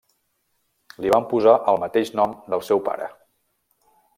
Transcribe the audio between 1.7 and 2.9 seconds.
el mateix nom del seu